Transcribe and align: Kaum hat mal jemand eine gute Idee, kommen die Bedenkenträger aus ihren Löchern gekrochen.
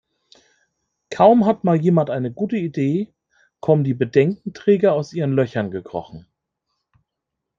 Kaum 1.11 1.45
hat 1.45 1.63
mal 1.63 1.79
jemand 1.79 2.09
eine 2.09 2.31
gute 2.33 2.57
Idee, 2.57 3.13
kommen 3.59 3.83
die 3.83 3.93
Bedenkenträger 3.93 4.93
aus 4.93 5.13
ihren 5.13 5.33
Löchern 5.33 5.69
gekrochen. 5.69 6.25